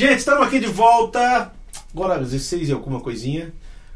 [0.00, 1.52] Gente, estamos aqui de volta.
[1.92, 3.52] Agora às 16 e alguma coisinha.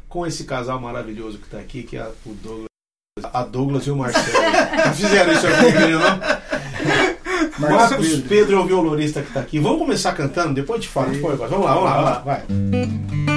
[0.06, 2.68] Com esse casal maravilhoso que está aqui, que é o Douglas.
[3.32, 4.36] A Douglas e o Marcelo.
[4.84, 5.62] Já fizeram isso aqui,
[7.58, 7.68] não?
[7.70, 8.28] Marcos Pedro.
[8.28, 9.58] Pedro é o violonista que está aqui.
[9.58, 11.10] Vamos começar cantando, depois te falo.
[11.10, 13.33] Depois, vamos lá, vamos lá, vamos lá, vai.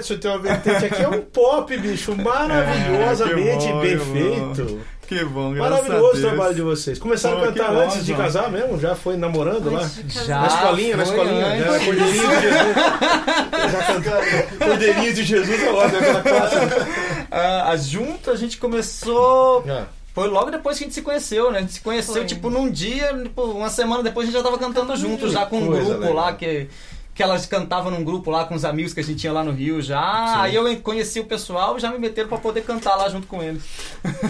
[0.00, 4.80] Você tem uma vertente aqui, é um pop, bicho, maravilhosamente é, bem feito.
[5.10, 6.96] Que bom, graças Maravilhoso a o trabalho de vocês.
[6.96, 8.78] Começaram Pô, a cantar que bom, antes de casar mesmo?
[8.78, 9.80] Já foi namorando lá?
[9.80, 10.24] Antes casar.
[10.24, 10.40] Já.
[10.40, 11.58] Na escolinha, na escolinha.
[11.58, 12.74] Já, Cordeirinho de Jesus.
[14.04, 14.66] Já.
[14.66, 16.86] Cordeirinho de Jesus é ótimo, aquela clássica.
[17.32, 19.64] Ah, junto a gente começou.
[19.68, 21.58] Ah, Foi logo depois que a gente se conheceu, né?
[21.58, 22.24] A gente se conheceu, Foi.
[22.26, 25.58] tipo, num dia, tipo, uma semana depois a gente já tava cantando junto, já com
[25.58, 26.14] um Coisa grupo legal.
[26.14, 26.68] lá que.
[27.20, 29.52] Que elas cantavam num grupo lá com os amigos que a gente tinha lá no
[29.52, 30.00] Rio já.
[30.00, 30.34] Sim.
[30.40, 33.42] Aí eu conheci o pessoal e já me meteram pra poder cantar lá junto com
[33.42, 33.62] eles.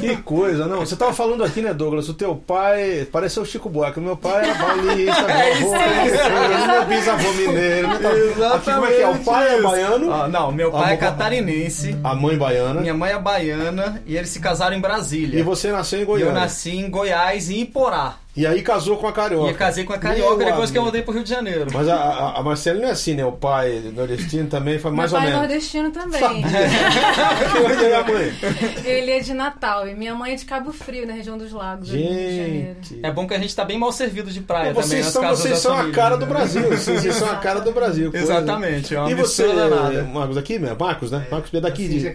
[0.00, 0.80] que coisa, não.
[0.80, 2.08] Você tava falando aqui, né, Douglas?
[2.08, 4.00] O teu pai pareceu o Chico Buarque.
[4.00, 7.88] O meu pai era bailista, meu É avô era mineiro, meu bisavô mineiro.
[8.36, 9.08] meu- Aqui como é que é?
[9.08, 12.80] O pai é baiano, Ah, não, meu pai é Ah, catarinense, a mãe baiana.
[12.80, 15.38] minha mãe é baiana e eles se casaram em Brasília.
[15.38, 18.16] E você nasceu em E eu nasci em Goiás e em Iporá.
[18.36, 19.48] E aí casou com a carioca.
[19.48, 20.92] E eu casei com a carioca Meu depois que eu amigo.
[20.96, 21.66] mudei pro Rio de Janeiro.
[21.72, 23.24] Mas a, a, a Marcela não é assim, né?
[23.24, 25.48] O pai nordestino também foi mais Meu ou pai é menos.
[25.48, 26.20] nordestino também.
[28.84, 28.88] A?
[28.88, 31.90] Ele é de Natal e minha mãe é de Cabo Frio, na região dos lagos,
[31.90, 32.76] ali no Rio de Janeiro.
[32.82, 33.00] Gente.
[33.04, 35.22] É bom que a gente tá bem mal servido de praia também vocês nas são,
[35.22, 36.20] casas vocês são a família, cara né?
[36.20, 36.62] do Brasil.
[36.70, 38.10] Vocês, são a cara do Brasil.
[38.10, 38.24] coisa.
[38.24, 40.02] Exatamente, é E você, danada.
[40.04, 40.76] Marcos, aqui mesmo?
[40.78, 41.26] Marcos, né?
[41.30, 42.06] Marcos é daqui Assim, de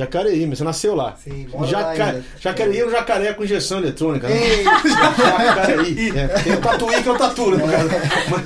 [0.00, 0.46] Jacareí.
[0.46, 1.14] Mas você nasceu lá.
[1.22, 2.04] Sim, lá Jaca...
[2.04, 2.24] ainda.
[2.38, 4.36] Jacareí é um jacaré com injeção eletrônica, né?
[5.44, 6.10] Jacareí.
[6.20, 7.64] É, tem o tatuí que é o tatu, né?
[8.30, 8.42] Mas,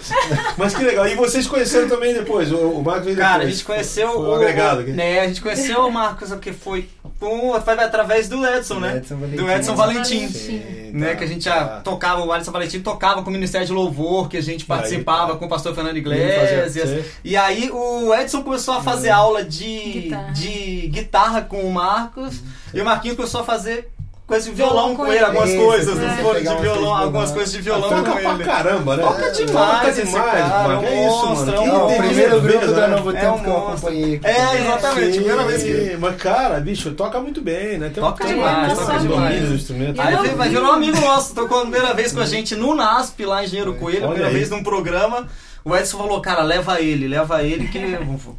[0.56, 1.06] mas que legal.
[1.08, 2.52] E vocês conheceram também depois?
[2.52, 3.32] O, o Marcos veio depois.
[3.32, 4.30] Cara, a gente conheceu Foi o.
[4.30, 4.92] um agregado aqui.
[4.92, 6.88] Né, a gente conheceu o Marcos, o que foi.
[7.18, 8.96] Com, foi através do Edson, né?
[8.98, 9.36] Edson Valentim.
[9.36, 10.28] Do Edson Valentim.
[10.28, 11.80] Sim, Né, tá, que a gente já tá.
[11.80, 15.38] tocava, o Alisson Valentim tocava com o Ministério de Louvor, que a gente participava tá.
[15.38, 17.04] com o pastor Fernando Iglesias.
[17.24, 20.32] E aí o Edson começou a fazer aula de Guitarra.
[20.32, 22.40] de guitarra com o Marcos.
[22.72, 23.90] E o Marquinhos começou a fazer
[24.26, 25.24] coisa de violão, Violão com ele, ele.
[25.26, 26.16] algumas Isso, coisas, é.
[26.22, 28.44] foros de violão, algumas coisas de violão Toca com pra ele.
[28.44, 29.02] caramba, né?
[29.02, 30.78] Toca demais Toca esse demais, cara.
[30.78, 31.52] Que é um isso, monstro, mano?
[31.54, 32.86] é um Que É o primeiro grupo né?
[32.86, 34.20] Novo É Tempo um que eu acompanhei.
[34.24, 35.16] É, exatamente.
[35.18, 35.96] Primeira vez que.
[35.98, 37.90] Mas, cara, bicho, toca muito bem, né?
[37.92, 39.42] Tem um- Toca demais, um toca demais.
[39.52, 40.00] instrumento.
[40.00, 43.42] Aí vai, um amigo nosso, tocou a primeira vez com a gente no NASP, lá
[43.42, 45.26] em Engenheiro Coelho, a primeira vez num programa.
[45.62, 47.78] O Edson falou, cara, leva ele, leva ele, que.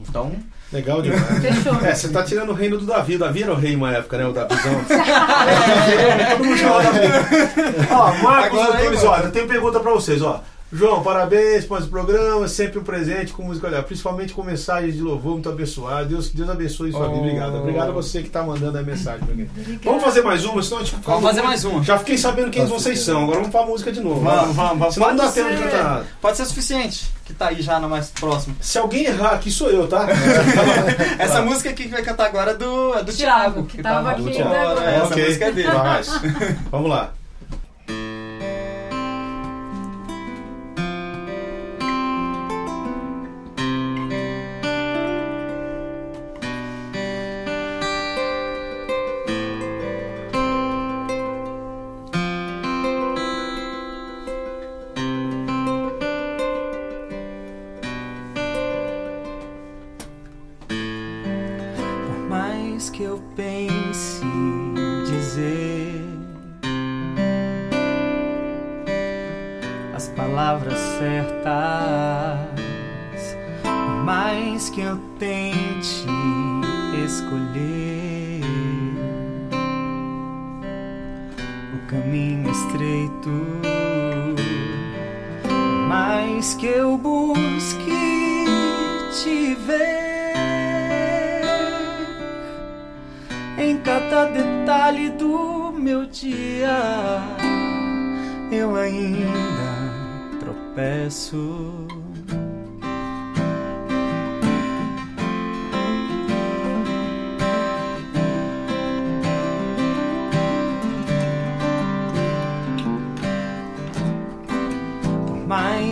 [0.09, 0.31] Então.
[0.75, 1.41] Legal demais.
[1.41, 1.73] Fechou.
[1.85, 3.15] É, você tá tirando o reino do Davi.
[3.15, 4.27] O Davi era o rei uma época, né?
[4.27, 4.73] O Davizão.
[5.95, 7.07] É, Todo mundo chamava Davi.
[7.91, 10.41] Ó, Marcos Agora aí, Antunes, ó, eu tenho pergunta pra vocês, ó.
[10.73, 15.01] João, parabéns por esse programa, sempre um presente com música olha, principalmente com mensagens de
[15.01, 16.09] louvor muito abençoado.
[16.09, 17.17] Deus, Deus abençoe sua vida.
[17.17, 17.19] Oh.
[17.19, 17.55] Obrigado.
[17.57, 19.49] Obrigado a você que tá mandando a mensagem pra mim.
[19.83, 21.83] Vamos fazer mais uma, senão a gente Vamos fazer mais uma.
[21.83, 24.21] Já fiquei sabendo quem vocês são, agora vamos pra música de novo.
[24.21, 24.93] Vamos, vamos, vamos.
[24.95, 26.05] Senão não dá tempo de cantar nada.
[26.19, 28.55] Pode ser suficiente, que tá aí já na mais próxima.
[28.59, 30.07] Se alguém errar aqui, sou eu, tá?
[31.19, 34.11] Essa música aqui que vai cantar agora é do, é do Thiago, Thiago, que tava
[34.11, 34.83] aqui aqui agora.
[34.83, 35.25] Essa Ok.
[35.25, 35.67] música é dele.
[35.71, 36.09] Mas,
[36.71, 37.13] vamos lá.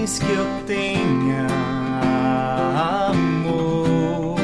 [0.03, 1.47] Que eu tenha
[3.07, 4.37] amor.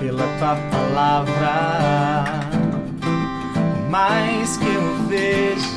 [0.00, 2.24] Pela tua palavra,
[3.90, 5.75] mais que eu veja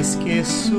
[0.00, 0.72] esqueço.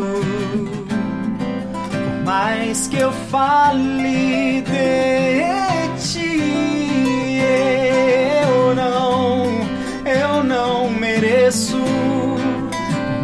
[2.26, 5.44] Mais que eu fale de
[6.00, 7.40] ti,
[8.44, 9.46] eu não,
[10.06, 11.78] eu não mereço.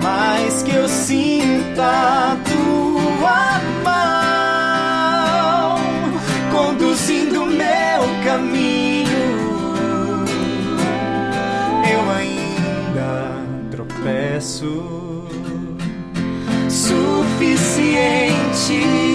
[0.04, 5.80] Mais que eu sinta tua mão
[6.52, 9.08] conduzindo meu caminho,
[11.92, 13.32] eu ainda
[13.72, 15.07] tropeço.
[17.40, 19.07] Suficiente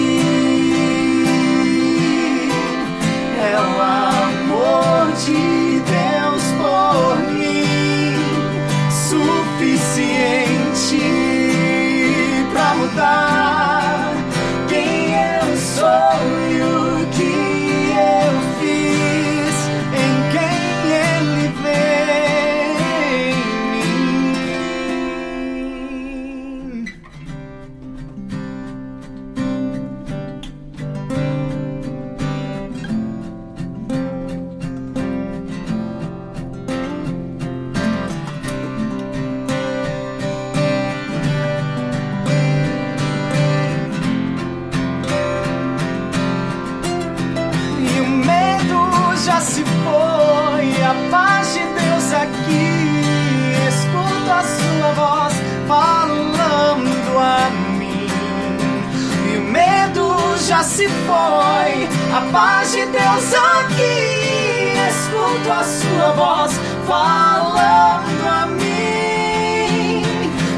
[60.53, 64.77] já se foi, a paz de Deus aqui.
[64.87, 66.51] Escuto a sua voz
[66.85, 70.03] falando a mim.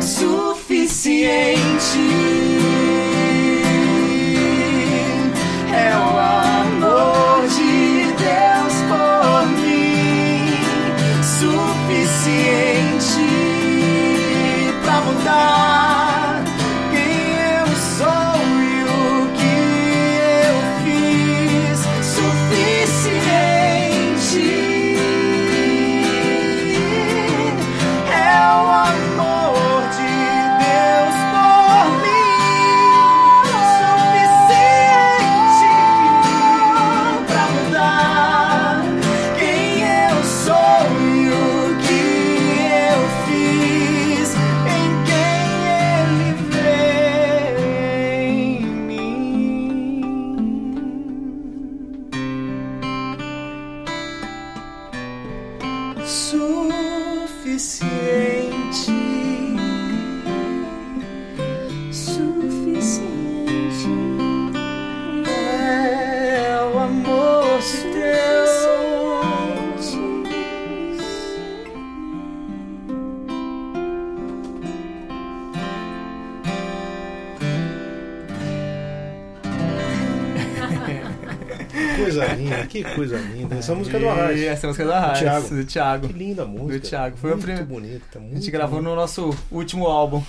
[0.02, 1.46] Suficiente
[81.96, 83.56] Coisa linda, que coisa linda.
[83.56, 84.40] Essa música é do Arraes.
[84.40, 85.50] E Essa música é do Arraes, Thiago.
[85.50, 86.08] do Thiago.
[86.08, 86.80] Que linda música.
[86.80, 87.18] Do Thiago.
[87.18, 88.18] Foi a muito primeira- bonita.
[88.18, 90.22] A Muito gente gravou no nosso último álbum.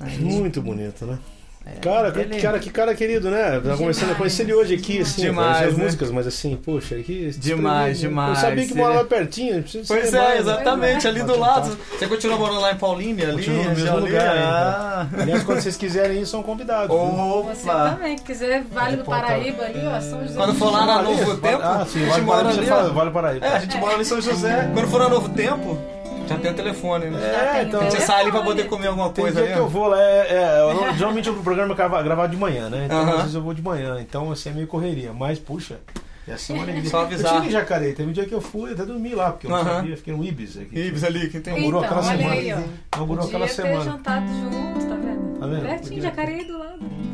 [0.00, 1.18] Aí, Muito bonito, né?
[1.66, 3.60] É, Cara, que cara, que cara querido, né?
[3.60, 5.84] Tava conversando, eu conheci ele hoje aqui, assim, Demais, as né?
[5.84, 8.30] músicas, mas assim, poxa, que Demais, demais.
[8.42, 10.38] Eu sabia que Ele- morava pertinho, precisa Pois é, né?
[10.38, 11.70] exatamente, ali do lado.
[11.70, 11.82] papo.
[11.98, 13.28] Você continua morando lá em Paulínia?
[13.28, 14.06] Ali, Continua no mesmo ali?
[14.06, 15.06] lugar Ah.
[15.10, 15.22] ainda.
[15.22, 16.88] Aliás, quando vocês quiserem ir, são convidados.
[16.94, 17.42] viu?
[17.44, 17.90] Você Opa!
[17.90, 20.34] também, quiser Vale do Paraíba ali, ó, São José.
[20.36, 22.66] Quando for lá na Novo Tempo, Ah, sim, a gente vale mora ali.
[22.94, 23.38] vale para aí.
[23.40, 24.70] É, a gente mora ali em São José.
[24.74, 25.78] Quando for na Novo Tempo,
[26.26, 27.20] já tem o telefone, né?
[27.22, 27.82] É, tem então.
[27.90, 29.54] Você sai ali pra poder comer alguma Tem coisa dia ali.
[29.54, 32.68] que eu vou lá, é, é, eu- geralmente o programa é grava- gravado de manhã,
[32.68, 32.84] né?
[32.86, 33.10] Então Aham.
[33.12, 35.12] às vezes eu vou de manhã, então assim é meio correria.
[35.12, 35.78] Mas, puxa,
[36.26, 36.88] é assim uma alegria.
[36.90, 37.32] Só avisar.
[37.34, 39.50] Eu tive em Jacareí, teve um dia que eu fui, até dormi lá, porque eu
[39.50, 39.74] não Aham.
[39.76, 40.78] sabia, fiquei no Ibis aqui.
[40.78, 42.34] Ibis ali, que tem um Inaugurou Então, aquela semana.
[42.34, 42.96] aí, ó.
[42.96, 43.80] Inaugurou aquela ter semana.
[43.84, 45.38] jantado junto, tá vendo?
[45.40, 45.62] Tá vendo?
[45.62, 46.02] Pertinho.
[46.02, 47.13] Jacareí do lado.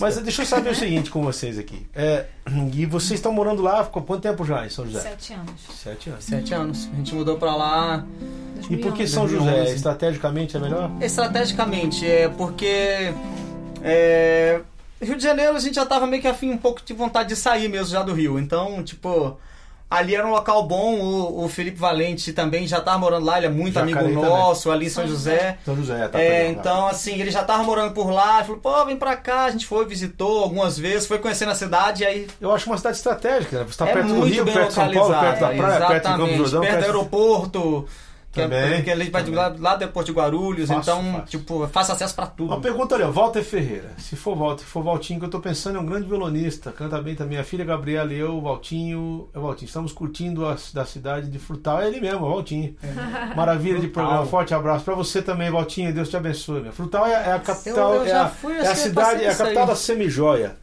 [0.00, 1.86] Mas deixa eu saber o seguinte com vocês aqui.
[1.94, 2.26] É,
[2.74, 5.00] e vocês estão morando lá há quanto tempo já em São José?
[5.00, 5.60] Sete anos.
[5.74, 6.24] Sete anos.
[6.24, 6.88] Sete anos.
[6.92, 8.04] A gente mudou pra lá
[8.68, 9.08] E por que 2011.
[9.08, 9.44] São José?
[9.44, 9.74] 2011.
[9.76, 10.90] Estrategicamente é melhor?
[11.00, 12.06] estrategicamente.
[12.06, 13.12] É porque.
[13.82, 14.60] é,
[15.00, 17.36] Rio de Janeiro a gente já tava meio que afim, um pouco de vontade de
[17.36, 18.38] sair mesmo já do Rio.
[18.38, 19.38] Então, tipo.
[19.90, 23.46] Ali era um local bom, o, o Felipe Valente também já tava morando lá, ele
[23.46, 24.14] é muito amigo também.
[24.14, 25.58] nosso, ali em São José.
[25.64, 26.48] São José, tá É, lá.
[26.50, 29.50] então, assim, ele já tava morando por lá, ele falou, pô, vem pra cá, a
[29.50, 32.98] gente foi, visitou algumas vezes, foi conhecendo a cidade, e aí Eu acho uma cidade
[32.98, 33.64] estratégica, né?
[33.64, 35.86] Você está é perto do muito Rio, bem perto de São Paulo, perto da praia,
[35.86, 36.60] perto de Campo exatamente, Jordão.
[36.60, 37.88] perto do aeroporto,
[38.32, 41.26] Que, é, Também, que ele vai de lá, lá depois de Guarulhos, Fácil, então, fácil.
[41.40, 42.52] tipo, fácil acesso pra tudo.
[42.52, 43.90] Uma pergunta ali, ó, Walter Ferreira.
[43.98, 46.70] Se for Walter, se for Valtinho, que eu tô pensando, é um grande violonista.
[46.70, 47.38] Canta bem também.
[47.38, 49.28] A filha Gabriela e eu, o Valtinho.
[49.34, 49.66] É o Valtinho.
[49.66, 51.80] Estamos curtindo a da cidade de Frutal.
[51.82, 52.76] É ele mesmo, o Valtinho.
[53.34, 54.04] Maravilha de Frutal.
[54.04, 54.26] programa.
[54.26, 55.92] Forte abraço pra você também, Valtinho.
[55.92, 56.60] Deus te abençoe.
[56.60, 56.72] Meu.
[56.72, 57.94] Frutal é, é a capital.
[57.96, 59.68] eu é já a, fui, é a que eu cidade, é a capital aí.
[59.68, 60.56] da semijoia.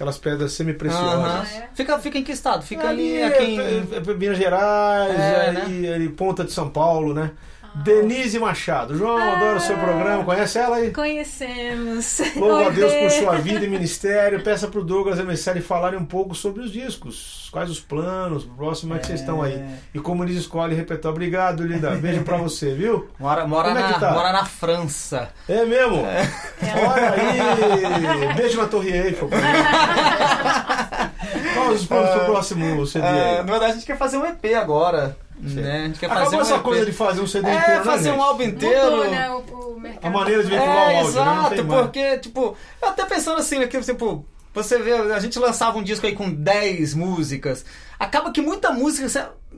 [0.00, 1.52] Aquelas pedras semi-preciosas.
[1.52, 1.68] É.
[1.74, 2.62] Fica, fica em que estado?
[2.64, 3.60] Fica ali, Ali, aqui em...
[3.60, 7.32] é, é, é Minas Gerais, É, ali, ali, Ponta de São Paulo, né?
[7.74, 8.96] Denise Machado.
[8.96, 10.24] João, adoro o seu programa.
[10.24, 10.90] Conhece ela aí?
[10.90, 12.20] Conhecemos.
[12.36, 14.42] Louva a Deus por sua vida e ministério.
[14.44, 17.48] Peça pro Douglas e a Messere falarem um pouco sobre os discos.
[17.52, 19.64] Quais os planos, o próximo é que vocês estão aí.
[19.94, 21.16] E como eles escolhem repertório.
[21.16, 21.90] Obrigado, linda.
[21.96, 23.08] Beijo pra você, viu?
[23.18, 24.12] Mora, mora, Como é que na, tá?
[24.12, 25.28] mora na França.
[25.48, 26.02] É mesmo?
[26.02, 28.34] Olha aí!
[28.34, 29.28] Beijo na Torre Eiffel.
[31.54, 33.36] Quais os planos pro próximo CD É, aí?
[33.38, 35.16] na verdade, a gente quer fazer um EP agora.
[35.38, 35.82] Né?
[35.84, 36.62] A gente quer fazer Acabou um essa EP.
[36.62, 38.22] coisa de fazer um CD É, inteiro, né, fazer um gente?
[38.24, 38.90] álbum inteiro.
[38.90, 39.82] Mudou, né, o, o.
[40.02, 41.08] A maneira de vincular o É, áudio, né?
[41.32, 41.82] Exato, mais.
[41.82, 45.82] porque, tipo, eu até pensando assim, né, que, tipo, você vê, a gente lançava um
[45.82, 47.64] disco aí com 10 músicas.
[47.98, 49.08] Acaba que muita música,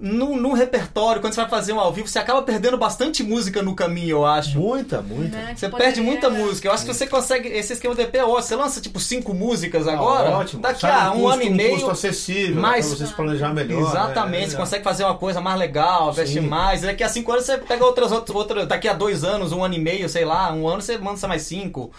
[0.00, 3.62] no, no repertório, quando você vai fazer um ao vivo, você acaba perdendo bastante música
[3.62, 4.58] no caminho, eu acho.
[4.58, 5.36] Muita, muita.
[5.36, 6.66] Né, Você poderia- perde muita música.
[6.66, 7.48] Eu acho que você consegue.
[7.48, 8.42] Esse esquema do EP é ótimo.
[8.42, 10.30] Você lança tipo cinco músicas agora.
[10.30, 10.60] Ah, ótimo.
[10.62, 11.74] Daqui a um, custo- ano e meio.
[11.74, 13.80] custo acessível, mais- pra vocês planejar melhor.
[13.90, 14.48] Exatamente, né?
[14.50, 16.48] você consegue fazer uma coisa mais legal, investir Sim.
[16.48, 16.82] mais.
[16.82, 18.66] E daqui a cinco anos você pega outras, outras, outras.
[18.66, 21.42] Daqui a dois anos, um ano e meio, sei lá, um ano você manda mais
[21.42, 21.92] cinco.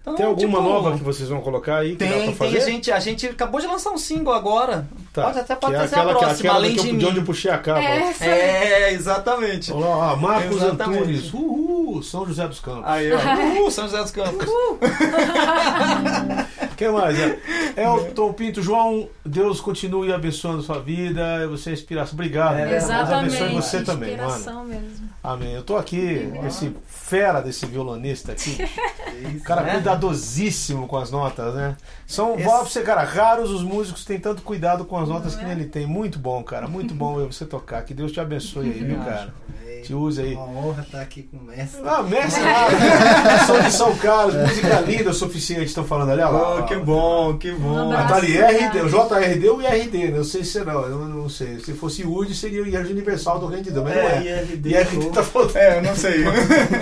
[0.00, 2.34] Então, tem alguma tipo, nova que vocês vão colocar aí que dá Tem, pra tem.
[2.34, 2.58] fazer?
[2.58, 4.88] A gente, a gente acabou de lançar um single agora.
[5.16, 5.22] Tá.
[5.22, 6.92] Pode até pode que é ser a aquela, que- próxima, aquela além de eu, de
[6.92, 7.24] onde eu mim.
[7.24, 7.80] puxei a capa.
[7.80, 9.72] É, essa É, exatamente.
[9.72, 10.98] Olha lá, ó, Marcos Exatamente.
[11.00, 12.82] Antunes, uhul, São José dos Campos.
[12.84, 13.16] Aí, ó.
[13.66, 14.46] Uh, São José dos Campos.
[16.78, 17.18] Quem mais?
[17.18, 17.38] É,
[17.76, 22.14] Elton Pinto, João, Deus continue abençoando sua vida, você é inspiração.
[22.14, 22.56] Obrigado.
[22.58, 23.36] É, Deus Exatamente.
[23.36, 24.28] abençoe você também, mano.
[24.30, 25.08] Inspiração mesmo.
[25.22, 25.52] Amém.
[25.54, 28.56] Eu tô aqui, esse fera desse violonista aqui.
[29.34, 29.72] Isso, Cara né?
[29.72, 31.76] cuidadosíssimo com as notas, né?
[32.06, 35.42] São, Esse- você, cara, raros os músicos que têm tanto cuidado com as notas que
[35.42, 35.86] nem ele tem.
[35.86, 36.68] Muito bom, cara.
[36.68, 37.82] Muito bom ver você tocar.
[37.82, 39.34] Que Deus te abençoe aí, viu, cara?
[39.82, 40.34] Te use aí.
[40.34, 41.80] Uma honra estar aqui com o mestre.
[41.86, 46.30] Ah, mestre lá, sou de São Carlos, música linda o suficiente, estão falando ali, olha
[46.30, 46.56] lá.
[46.66, 47.88] Oh, que bom, que bom.
[47.88, 48.26] Um abraço.
[48.26, 50.18] RD, o JRD ou IRD, né?
[50.18, 51.60] Eu sei se não, eu não sei.
[51.60, 54.22] Se fosse UD, seria o IRD Universal do Rendidão, mas não é.
[54.22, 54.70] IRD.
[54.70, 55.56] IRD tá falando.
[55.56, 56.24] É, eu não sei.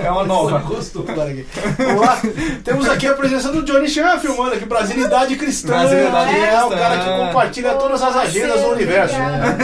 [0.04, 0.58] É uma nova.
[0.60, 1.46] Gostou, cara, aqui.
[1.78, 2.22] Vamos lá.
[2.64, 5.68] Temos aqui a presença do Johnny Chan filmando aqui, Brasilidade Cristã.
[5.68, 9.14] Brasilidade que é o cara que compartilha todas as agendas do universo.
[9.14, 9.54] obrigada.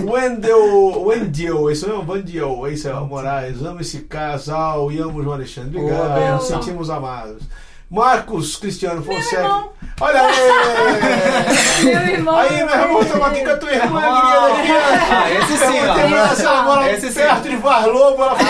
[0.04, 3.62] Wendel, Wendel, isso não é o Wendel, esse é o Moraes.
[3.62, 5.78] Amo esse casal e amo o João Alexandre.
[5.78, 7.42] Obrigado, nos sentimos amados.
[7.90, 9.64] Marcos Cristiano Fonseca.
[10.00, 11.84] Olha aí!
[11.84, 12.36] Meu irmão.
[12.36, 14.72] Aí, meu irmão, estamos aqui com a tua irmã, querida aqui.
[15.12, 15.94] Ah, esse sim, Tem ó.
[15.94, 17.20] uma ela mora Esse sim.
[17.20, 18.46] perto de Vaz Lobo, ela foi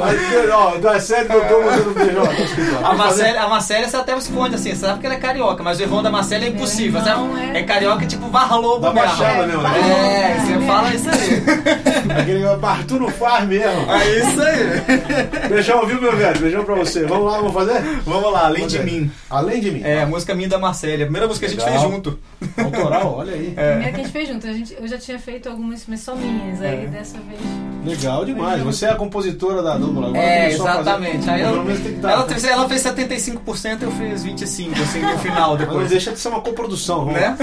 [0.00, 2.88] Mas, ó, da série do tô escrito lá.
[2.90, 5.78] A Marcélia, a Marcélia você até esconde assim, você sabe que ela é carioca, mas
[5.78, 7.00] o irmão da Marcélia é impossível.
[7.04, 7.20] Sabe?
[7.54, 9.08] é- É carioca tipo Varlobo Da mesmo.
[9.16, 9.70] Baixada mesmo, né?
[9.78, 12.18] É, você fala isso aí.
[12.20, 13.92] Aquele Arthur não faz mesmo.
[13.92, 15.48] É isso aí.
[15.48, 16.40] Beijão, viu, meu velho?
[16.40, 17.04] Beijão pra você.
[17.04, 17.82] Vamos lá, vamos fazer?
[18.04, 19.00] Vamos lá, além de Vamos ver.
[19.00, 19.10] mim.
[19.30, 19.80] Além de mim.
[19.84, 21.04] É, a música minha da Marcélia.
[21.04, 21.80] A primeira música que a gente Legal.
[21.80, 22.18] fez junto.
[22.56, 23.50] Autoral, olha aí.
[23.54, 24.46] Primeiro que a gente fez junto.
[24.46, 26.60] A gente, eu já tinha feito algumas, mas só minhas.
[26.62, 26.86] Aí É.
[26.86, 27.40] dessa vez.
[27.84, 28.62] Legal demais.
[28.62, 30.08] Você é a compositora da dupla.
[30.08, 31.30] Agora É, a fazer- exatamente.
[31.30, 31.64] Aí eu-
[32.08, 35.88] ela, fez, ela fez 75%, eu fiz 25%, assim, no final Mas depois.
[35.90, 37.36] deixa de ser uma coprodução, Né?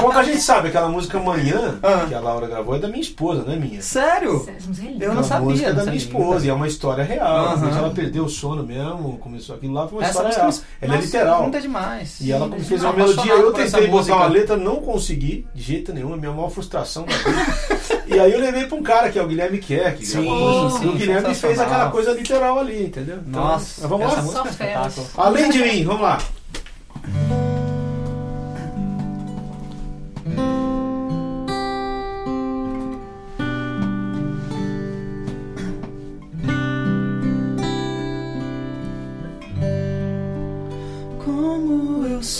[0.00, 2.04] Como que a gente sabe, aquela música Manhã, Ah.
[2.08, 3.82] que a Laura gravou, é da minha esposa, não é minha.
[3.82, 4.46] Sério?
[4.48, 5.04] É.
[5.04, 7.56] Eu não sabia, é da minha esposa e é uma história real.
[7.56, 10.62] Realmente Ela perdeu o sono mesmo, começou aquilo lá, foi uma Essa história real.
[10.80, 11.44] Ela é literal.
[11.44, 12.20] Linda demais.
[12.20, 16.14] E ela fez uma melodia, eu tentei botar uma letra, não consegui, de jeito nenhum,
[16.14, 18.04] a minha maior frustração da vida.
[18.06, 19.56] e aí eu levei pra um cara que é o Guilherme.
[20.00, 23.18] Sim, gravou sim, e o Guilherme fez aquela coisa literal ali, entendeu?
[23.26, 24.22] Então, Nossa, vamos lá?
[24.22, 24.76] música é.
[25.16, 26.18] Além de mim, vamos lá.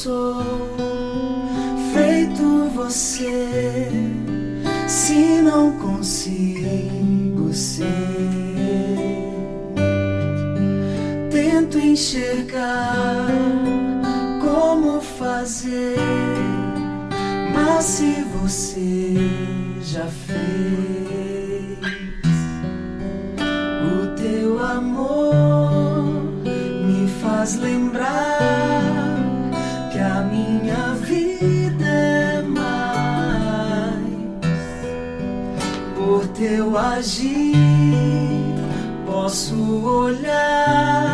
[0.06, 0.36] Sou
[1.92, 3.88] feito você,
[4.86, 7.82] se não consigo ser,
[11.28, 13.26] tento enxergar
[14.40, 15.96] como fazer,
[17.52, 19.12] mas se você
[19.82, 20.36] já fez
[23.92, 26.22] o teu amor
[26.86, 28.25] me faz lembrar
[36.96, 38.54] agir,
[39.04, 39.54] posso
[39.84, 41.05] olhar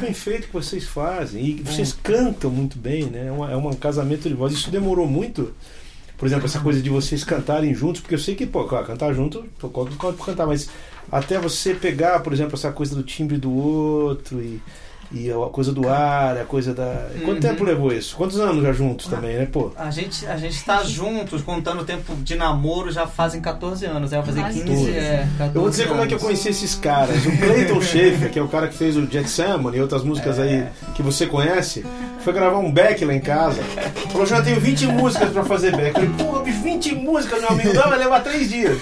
[0.00, 1.44] muito bem feito que vocês fazem.
[1.44, 3.26] E vocês cantam muito bem, né?
[3.26, 4.52] É, uma- é um casamento de voz.
[4.52, 5.52] Isso demorou muito.
[6.16, 9.44] Por exemplo, essa coisa de vocês cantarem juntos, porque eu sei que, pô, cantar junto,
[9.58, 10.68] pra cantar, mas
[11.10, 14.60] até você pegar, por exemplo, essa coisa do timbre do outro e,
[15.12, 17.08] e a coisa do ar, a coisa da.
[17.24, 17.40] Quanto Uhum.
[17.40, 18.14] tempo levou isso?
[18.16, 19.72] Quantos anos já juntos também, né, pô?
[19.76, 24.12] A gente, a gente tá juntos, contando o tempo de namoro, já fazem 14 anos.
[24.12, 26.22] Aí vai fazer Quase 15, é, 14 Eu vou dizer como é que eu anos.
[26.28, 27.26] conheci esses caras.
[27.26, 30.38] O Clayton Schaefer, que é o cara que fez o Jet Salmon e outras músicas
[30.38, 31.84] aí que você conhece,
[32.22, 33.62] foi gravar um back lá em casa.
[34.12, 35.88] Falou, já tenho 20 músicas pra fazer back.
[36.00, 38.78] Eu falei, porra, bicho, 20 músicas, meu amigo, não, vai levar 3 dias.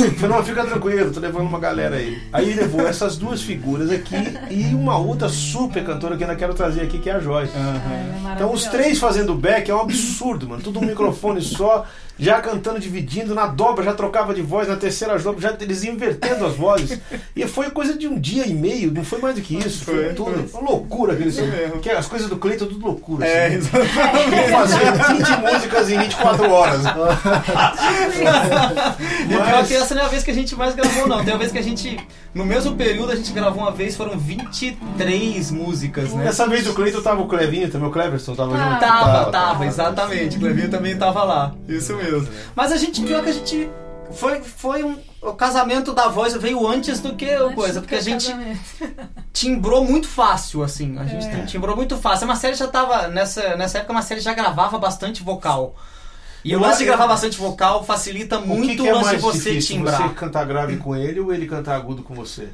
[0.16, 2.22] Falei, não, fica tranquilo, tô levando uma galera aí.
[2.32, 4.16] Aí levou essas duas figuras aqui
[4.50, 7.52] e uma outra super cantora que eu ainda quero trazer aqui, que é a Joyce.
[7.54, 10.62] É Então os três fazendo back é um absurdo, mano.
[10.62, 11.86] Tudo um microfone só,
[12.20, 16.44] já cantando, dividindo, na dobra já trocava de voz, na terceira dobra já eles invertendo
[16.46, 16.98] as vozes.
[17.34, 19.84] E foi coisa de um dia e meio, não foi mais do que isso.
[19.84, 20.48] Foi, Foi, tudo.
[20.48, 20.60] foi.
[20.60, 21.78] Uma loucura aquele mesmo.
[21.80, 23.26] que As coisas do Cleiton tudo loucura.
[23.26, 23.56] É, assim.
[23.56, 24.30] exatamente.
[24.30, 26.80] Vou fazer 20 músicas em 24 horas.
[26.84, 26.88] E
[29.24, 31.06] o pior é Mas- que essa não é a vez que a gente mais gravou,
[31.08, 31.24] não.
[31.24, 31.98] Tem uma vez que a gente,
[32.34, 36.24] no mesmo período, a gente gravou uma vez, foram 23 músicas, né?
[36.24, 38.68] Dessa vez do Cleiton tava o Clevinho também, o Cleverson tava Ah.
[38.70, 38.80] junto.
[38.80, 40.36] Tava, tava, exatamente.
[40.36, 41.54] O Clevinho também tava lá.
[41.68, 42.09] Isso mesmo.
[42.54, 43.70] Mas a gente, pior que a gente.
[44.12, 44.98] Foi, foi um.
[45.22, 48.34] O casamento da voz veio antes do que o coisa, porque a gente
[49.32, 50.98] timbrou muito fácil, assim.
[50.98, 51.44] A gente É.
[51.46, 52.24] timbrou muito fácil.
[52.24, 53.08] A Marcele já tava.
[53.08, 55.76] Nessa, nessa época, a Marcele já gravava bastante vocal.
[56.42, 59.16] E o lance de gravar bastante vocal facilita O muito que, que é o lance
[59.16, 59.76] de mais você difícil?
[59.76, 60.08] timbrar.
[60.08, 62.48] Você cantar grave com ele ou ele cantar agudo com você?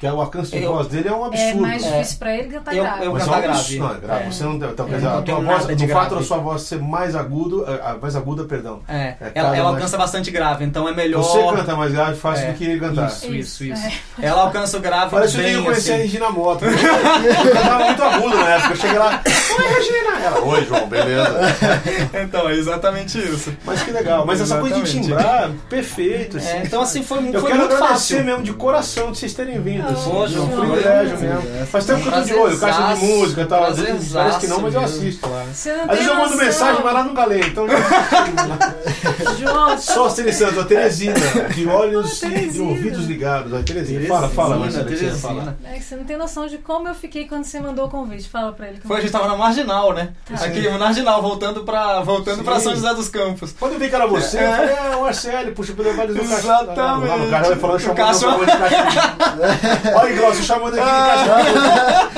[0.00, 1.60] Porque o alcance de Eu- voz dele é um É absurdo.
[1.60, 3.04] mais difícil pra ele cantar Eu- grave.
[3.04, 3.58] eu- Mas cantar é um grave.
[3.58, 3.84] absurdo.
[3.84, 4.22] Não, é grave.
[4.24, 4.30] É.
[4.32, 6.78] Você não, então, quer Eu dizer, a tua voz, no fato da sua voz ser
[6.80, 8.80] mais agudo, a, a mais aguda, perdão.
[8.88, 11.22] É, É, ela, ela mais- alcança bastante grave, então é melhor.
[11.22, 13.08] Você canta mais grave fácil É, do que ele cantar.
[13.08, 13.98] Isso, isso, Isso, isso.
[14.22, 14.26] é.
[14.26, 16.02] Ela alcança o grave Parece que eu bem, que conhecer a assim.
[16.04, 16.64] Regina Mota.
[16.64, 18.72] Eu cantava muito agudo na época.
[18.72, 20.24] Eu cheguei lá, oi Regina!
[20.24, 21.40] Ela, oi João, beleza?
[22.22, 23.52] Então, é exatamente isso.
[23.66, 24.24] Mas que legal.
[24.24, 26.38] Mas essa coisa de timbrar, perfeito.
[26.38, 26.48] Assim.
[26.48, 28.24] É, então, assim, foi, Eu foi quero muito agradecer fácil.
[28.24, 29.89] mesmo de coração de vocês terem vindo.
[29.92, 30.10] Assim.
[30.10, 31.66] Pô, é um privilégio mesmo.
[31.66, 33.64] Faz tempo que eu tô de olho, caixa de música e tal.
[33.64, 35.28] Às vezes parece que não, mas eu assisto.
[35.28, 35.64] Não Às
[35.98, 37.46] vezes eu mando mensagem, mas lá nunca leio.
[37.46, 37.66] Então.
[39.38, 41.14] João, Só Cine Santos, a Teresina,
[41.54, 43.52] de olhos Ah, e de ouvidos ligados.
[43.54, 44.06] A Teresina.
[44.06, 45.58] Fala, fala, Marcelo, Teresina.
[45.64, 48.28] é que você não tem noção de como eu fiquei quando você mandou o convite.
[48.28, 48.78] Fala pra ele.
[48.80, 50.10] como Foi, a gente tava na Marginal, né?
[50.26, 50.44] Tá.
[50.44, 52.60] Aqui, na Marginal, voltando pra, voltando pra.
[52.60, 53.54] São José dos Campos.
[53.58, 56.22] Quando eu vi que era você, eu falei, é o Marcelo, puxa, levar eles no
[56.22, 56.38] caixa.
[56.38, 57.08] Exatamente.
[57.08, 58.50] Lá no cara vai falando, O chamando eu
[59.94, 62.10] Olha, Glaucio, chamando aqui de caixa.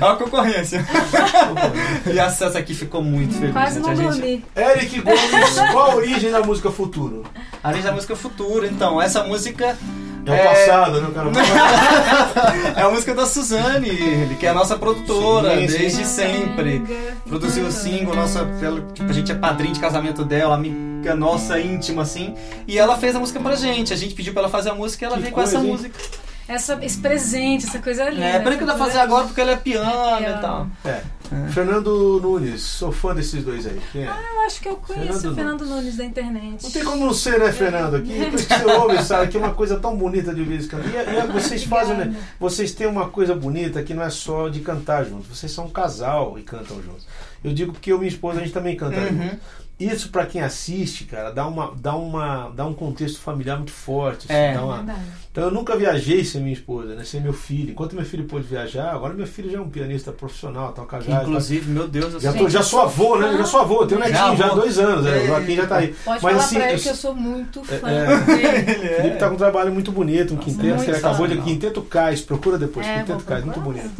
[0.00, 0.84] É uma concorrência.
[2.12, 3.52] e a Cessa aqui ficou muito feliz.
[3.52, 4.44] Quase não A gente- dormi.
[4.56, 7.24] Eric Gomes, qual a origem da música Futuro?
[7.62, 9.00] A gente da música Futuro, então.
[9.00, 9.76] Essa música.
[10.26, 11.30] É o passado, né, cara?
[12.76, 15.78] É a música da Suzane, que é a nossa produtora Sim, sim.
[15.78, 16.82] desde sempre.
[17.26, 21.58] Produziu o single, nossa, ela- tipo, a gente é padrinho de casamento dela, amiga nossa
[21.58, 22.34] íntima, assim.
[22.68, 23.92] E ela fez a música pra gente.
[23.94, 25.66] A gente pediu pra ela fazer a música e ela Que veio com essa coisa,
[25.66, 25.72] hein?
[25.72, 25.98] música.
[26.52, 28.24] Essa, esse presente, essa coisa linda.
[28.24, 30.66] É, peraí que eu vou fazer agora porque ela é piano É e tal.
[30.84, 31.00] É.
[31.52, 33.80] Fernando Nunes, sou fã desses dois aí.
[33.92, 34.08] Quem é?
[34.08, 36.64] Eu acho que eu conheço Fernando o Fernando Nunes da internet.
[36.64, 37.94] Não tem como não ser, né, Fernando?
[37.96, 40.66] Aqui, depois que você ouve, sabe, que é uma coisa tão bonita de ouvir esse
[40.66, 40.88] canto.
[40.88, 42.16] E, e vocês fazem, né?
[42.40, 45.28] Vocês têm uma coisa bonita que não é só de cantar juntos.
[45.28, 47.06] Vocês são um casal e cantam juntos.
[47.44, 49.06] Eu digo porque eu e minha esposa a gente também canta Uhum.
[49.06, 49.38] junto.
[49.80, 54.26] Isso pra quem assiste, cara, dá uma, dá uma, dá um contexto familiar muito forte.
[54.30, 54.52] assim, É.
[54.54, 54.84] dá uma-.
[55.32, 57.02] Então eu nunca viajei sem minha esposa, né?
[57.04, 57.70] Sem meu filho.
[57.70, 61.06] Enquanto meu filho pôde viajar, agora meu filho já é um pianista profissional, toca Que,
[61.08, 61.22] jazz.
[61.22, 63.36] inclusive, meu Deus, eu Já, tô, já sou avô, né?
[63.38, 65.18] Já sou avô, tenho um Já netinho já há dois anos, né?
[65.18, 65.22] É.
[65.22, 65.88] o Joaquim já tá aí.
[65.88, 68.06] Pode Mas falar assim, pra ele eu- que eu sou muito fã é.
[68.06, 68.12] dele.
[68.92, 71.40] O Felipe tá com um trabalho muito bonito, um quinteto, muito que ele acabou de.
[71.40, 73.90] Quinteto Cais, procura depois, É, Quinteto Cais, muito bonito.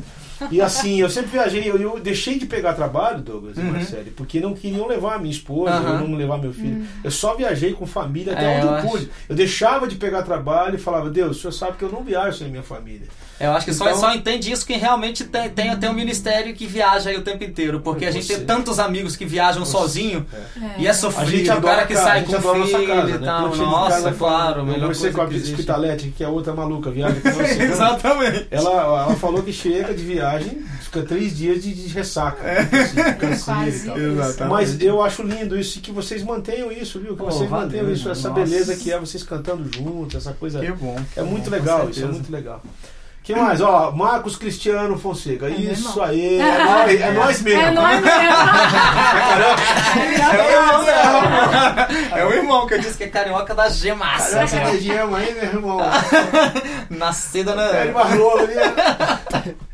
[0.51, 3.73] E assim, eu sempre viajei, eu, eu deixei de pegar trabalho, Douglas e Uhum.
[3.73, 6.87] Marcelo, porque não queriam levar a minha esposa, ou não levar meu filho.
[7.05, 9.11] Eu só viajei com família até É, onde eu eu acho- pude.
[9.29, 12.39] Eu deixava de pegar trabalho e falava, Deus, o senhor sabe que eu não viajo
[12.39, 13.07] sem minha família.
[13.41, 16.55] Eu acho que só, Então- só entende isso quem realmente tem, tem, tem um ministério
[16.55, 17.81] que viaja aí o tempo inteiro.
[17.81, 18.37] Porque a gente Você.
[18.37, 19.73] tem tantos amigos que viajam Você.
[19.73, 20.81] sozinho É.
[20.83, 21.31] e é A sofrido.
[21.31, 23.19] gente o cara que casa, sai com filho nossa casa, e né?
[23.25, 23.55] tal.
[23.55, 24.61] Em Nossa, casa, claro.
[24.61, 25.37] Eu melhor conversei com a que.
[25.37, 27.59] Hospitalete, que é outra maluca, viaja com nós.
[27.61, 28.47] Exatamente.
[28.51, 32.43] Ela, ela falou que chega de viagem, fica três dias de, de ressaca.
[32.51, 33.37] assim, de canseira e
[33.73, 33.99] Quase tal.
[33.99, 34.07] isso.
[34.21, 34.51] Exatamente.
[34.53, 37.13] Mas eu acho lindo isso e que vocês mantenham isso, viu?
[37.13, 38.41] Que Pô, vocês valeu, mantenham isso, essa nossa.
[38.45, 40.61] beleza que é vocês cantando juntos, essa coisa.
[40.61, 40.97] Que bom.
[41.17, 42.63] É muito Com legal, isso é muito legal.
[43.23, 43.61] Que mais?
[43.61, 45.49] Ó, Marcos Cristiano Fonseca.
[45.49, 47.61] meu isso aí, é nóis, é nóis mesmo.
[47.63, 48.15] É nóis mesmo.
[50.21, 51.89] É o irmão, né?
[52.21, 54.31] É o irmão que eu disse que é carioca da G-Massa.
[54.31, 55.79] Caramba, essa região aí, meu irmão.
[56.91, 57.93] Nascida É, ele na.
[57.93, 58.55] barrou ali.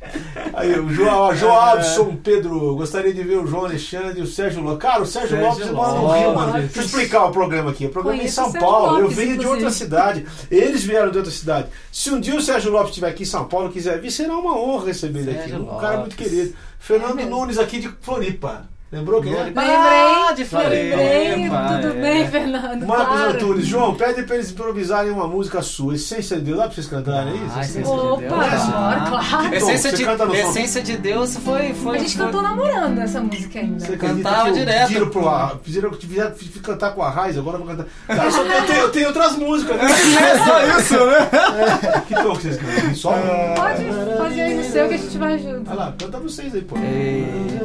[0.54, 4.78] Aí, o João, Joabson Pedro, gostaria de ver o João Alexandre e o Sérgio Lopes.
[4.78, 6.08] Cara, o Sérgio, Sérgio Lopes mora no.
[6.12, 6.52] Rio, mano.
[6.54, 7.86] Deixa eu explicar o programa aqui.
[7.86, 8.96] O programa é em São Paulo.
[8.98, 9.64] eu Lopes, venho de inclusive.
[9.64, 10.26] outra cidade.
[10.50, 11.68] Eles vieram de outra cidade.
[11.92, 14.36] Se um dia o Sérgio Lopes estiver aqui em São Paulo e quiser vir, será
[14.36, 15.52] uma honra receber ele aqui.
[15.52, 16.54] Um cara muito querido.
[16.78, 17.24] Fernando É.
[17.26, 18.68] Nunes aqui de Floripa.
[18.92, 19.42] Lembrou quem é?
[19.42, 22.00] Lembrei, Ah, de lembrei, Floripa, tudo é.
[22.00, 22.86] bem, Fernando?
[22.86, 23.30] Marcos claro.
[23.32, 25.96] Antunes, João, pede pra eles improvisarem uma música sua.
[25.96, 27.40] Essência de Deus, dá pra vocês cantarem aí?
[27.56, 28.32] Ah, Essência Opa, de Deus.
[28.32, 28.64] Deus.
[28.66, 29.50] bora, claro.
[29.50, 29.56] Que?
[29.56, 30.02] Essência de?
[30.38, 31.74] Essência de Deus foi.
[31.74, 33.84] foi A gente foi- cantou namorando essa música ainda.
[33.84, 34.86] Você Cantava que direto.
[34.86, 37.86] Pediram pro ar, fizeram, fizeram, fiz cantar com a Raiz, agora eu vou cantar.
[38.06, 39.84] Cara, só eu, tenho, eu tenho outras músicas, né?
[39.90, 42.02] É só isso, né?
[42.06, 42.94] que tom que vocês cantam?
[42.94, 43.10] Só
[43.56, 43.84] Pode
[44.16, 45.68] fazer aí no seu que a gente vai junto.
[45.68, 46.76] Olha lá, canta vocês aí, pô.
[46.78, 47.56] Ei.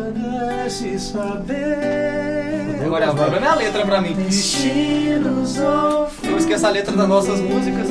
[1.12, 2.82] Saber.
[2.86, 4.13] Agora o problema é a letra pra mim.
[4.13, 7.89] Destinos ou Eu esqueço a letra das nossas músicas.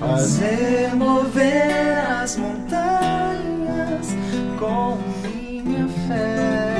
[0.00, 4.16] Fazer mover as montanhas
[4.58, 6.74] com minha fé.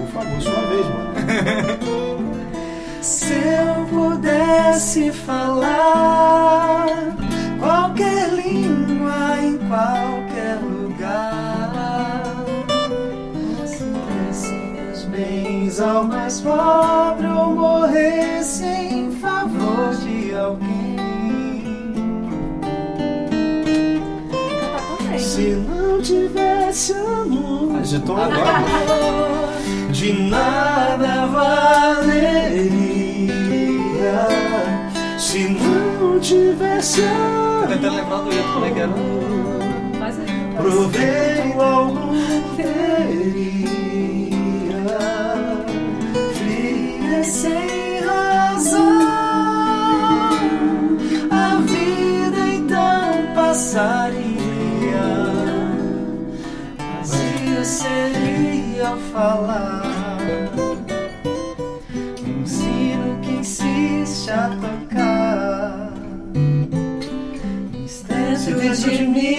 [0.00, 1.14] Por favor, sua vez, mano.
[3.00, 6.86] Se eu pudesse falar
[7.58, 10.15] qualquer língua em qualquer
[15.76, 20.96] bens ao mais pobre ou morresse em favor de alguém.
[25.18, 28.64] Se não tivesse amor, Esse tom agora.
[29.90, 32.76] de nada valeria
[35.18, 38.92] se não tivesse Tô tentando lembrar do como é que era?
[39.98, 40.26] Faz aí.
[40.56, 43.95] proveito algum teria
[47.30, 49.00] sem razão
[51.30, 54.26] a vida então passaria.
[56.78, 59.82] Vazio seria ao falar
[62.26, 65.86] um sino que insiste a tocar.
[68.46, 69.35] Dentro de mim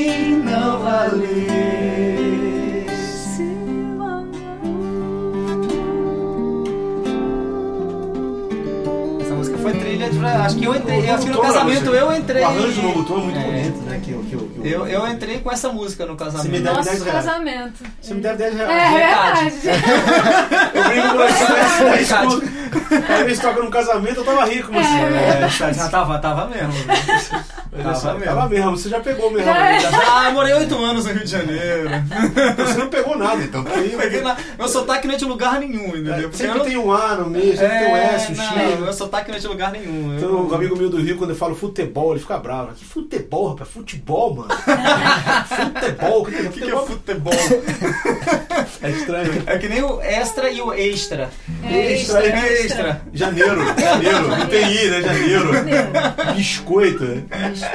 [10.67, 11.10] eu entrei.
[11.10, 12.43] Acho que no casamento eu entrei.
[12.43, 13.43] O arranjo do Doutor é muito É.
[13.43, 14.01] bonito, né?
[14.03, 16.63] Que, eu- que, eu- que Eu, eu entrei com essa música no Você me casamento.
[16.63, 17.25] deve Nosso 10 reais.
[17.25, 17.84] casamento.
[18.01, 19.53] Você me deve 10 É reais.
[19.63, 19.77] verdade.
[20.77, 21.89] Eu brinco com você, né?
[21.97, 22.03] Verdade.
[22.03, 23.13] escuta.
[23.13, 24.86] Às vezes toca num casamento, eu tava rico, mas.
[24.88, 26.73] É, já tava, tava mesmo.
[27.83, 29.45] Mas Tava essa- Tava mesmo, você já pegou mesmo.
[29.45, 29.79] Já é.
[29.79, 31.89] Já- Ah, eu morei oito anos no Rio de Janeiro.
[32.57, 33.63] Você não pegou nada, então.
[33.73, 36.29] Aí- Peguei na- Meu sotaque não é de lugar nenhum, entendeu?
[36.29, 38.79] É, sempre eu- tem um A no meio, sempre tem um S, um não, X.
[38.79, 40.15] Meu sotaque não é de lugar nenhum.
[40.17, 42.73] Então, Eu- um amigo meu do Rio, quando eu falo futebol, ele fica bravo.
[42.73, 43.69] Que futebol, rapaz?
[43.69, 44.49] Futebol, mano.
[45.47, 46.21] futebol?
[46.21, 47.33] O que, que é que, que é futebol?
[48.81, 49.43] É estranho.
[49.45, 51.29] É que nem o extra e o extra.
[51.63, 53.01] É Extra, extra, extra.
[53.13, 54.27] Janeiro, janeiro.
[54.27, 55.01] Não tem I, né?
[55.01, 55.49] Janeiro.
[56.35, 57.03] Biscoito.
[57.03, 57.23] né?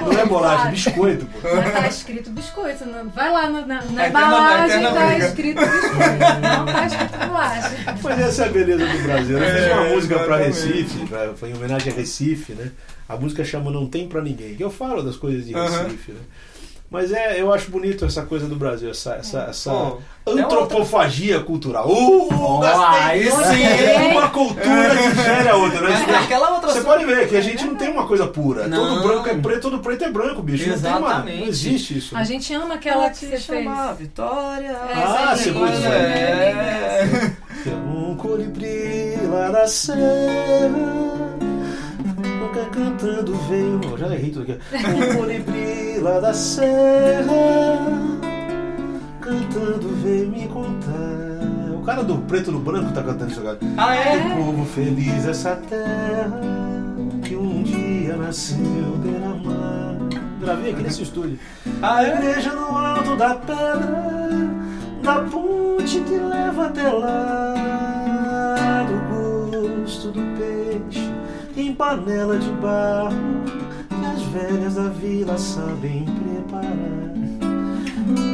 [0.00, 1.38] Não é bolacha, biscoito, pô.
[1.56, 2.84] Mas tá escrito biscoito.
[2.86, 5.26] não- Vai lá na, na, na embalagem, tá briga.
[5.26, 6.40] escrito biscoito.
[6.42, 7.70] Não tá escrito bolacha.
[8.02, 9.38] Mas essa é a beleza do Brasil.
[9.38, 10.36] Eu fiz uma É, música pra.
[10.38, 12.70] Recife, pra- foi em homenagem a Recife, né?
[13.08, 14.54] A música chama Não Tem Pra Ninguém.
[14.54, 15.52] Que eu falo das coisas de.
[15.52, 16.20] Recife, né?
[16.92, 21.90] Mas é, eu acho bonito essa coisa do Brasil, essa, essa, essa Pô, antropofagia cultural.
[21.90, 23.00] Uh, gastei!
[23.02, 24.10] aí sim.
[24.12, 26.04] Uma cultura digere a outra, né?
[26.22, 28.68] aquela outra Você pode ver que a gente não tem uma coisa pura.
[28.68, 28.76] Não.
[28.76, 30.68] Todo branco é preto, todo preto é branco, bicho.
[30.68, 31.40] Não, tem uma, Exatamente.
[31.40, 32.14] não existe isso.
[32.14, 33.98] A gente ama aquela que você fez.
[33.98, 34.68] Vitória.
[34.68, 37.32] É, Ah, você pôs É.
[37.64, 39.96] Tem um colibri lá da serra
[42.18, 47.32] Nunca cantando veio oh, Já errei tudo aqui Um colibri lá da serra
[49.20, 51.74] Cantando veio me contar.
[51.74, 53.58] O cara do preto no branco tá cantando agora.
[53.76, 54.36] Ah, é?
[54.36, 56.40] Povo feliz essa terra
[57.22, 59.82] Que um dia nasceu beira-mar
[60.42, 61.38] Gravei aqui nesse estúdio.
[61.80, 62.16] Ah, a é?
[62.16, 64.50] igreja no alto da pedra,
[65.00, 71.08] da ponte que leva até lá, do gosto do peixe
[71.56, 73.14] em panela de barro,
[74.32, 77.12] velhas da vila sabem preparar.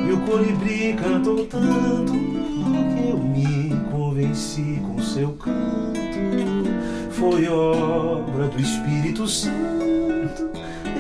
[0.09, 6.09] E o colibri cantou tanto que eu me convenci com seu canto.
[7.11, 10.51] Foi obra do Espírito Santo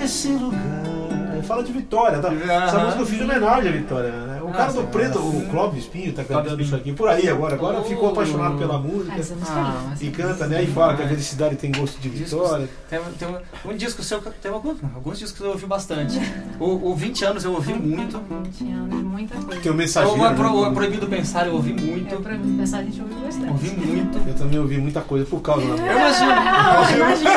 [0.02, 0.97] esse lugar.
[1.42, 2.32] Fala de Vitória, tá?
[2.32, 4.40] Essa música eu fiz em homenagem à Vitória, né?
[4.42, 7.54] O Ah, cara do preto, o Clóvis Espinho, tá cantando isso aqui por aí agora.
[7.54, 7.84] Agora Oh.
[7.84, 9.12] ficou apaixonado pela música.
[9.46, 10.62] Ah, é mas- E canta, né?
[10.62, 12.68] E fala que a felicidade tem gosto de vitória.
[12.88, 16.18] Tem, tem um, um disco seu, que- tem alguns, alguns discos que eu ouvi bastante.
[16.60, 18.18] O, o 20 anos eu ouvi muito.
[18.18, 19.60] 20 anos, muita coisa.
[19.60, 20.20] Tem o mensageiro.
[20.20, 20.74] O, é Pro- o É né?
[20.74, 22.12] Proibido Pensar eu ouvi muito.
[22.12, 23.48] Eu, pra pensar, a gente ouviu bastante.
[23.48, 24.28] Ouvi muito.
[24.28, 25.88] Eu também ouvi muita coisa por causa da música.
[25.88, 26.30] Eu imagino.
[26.32, 27.30] Ah, imagina.